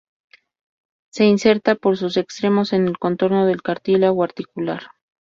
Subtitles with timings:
[1.11, 4.81] Se inserta por sus extremos en el contorno del cartílago articular.